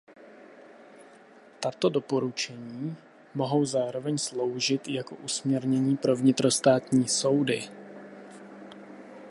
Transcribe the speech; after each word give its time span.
Tato 1.59 1.89
doporučení 1.89 2.95
mohou 3.35 3.65
zároveň 3.65 4.17
sloužit 4.17 4.87
jako 4.87 5.15
usměrnění 5.15 5.97
pro 5.97 6.15
vnitrostátní 6.15 7.07
soudy. 7.07 7.63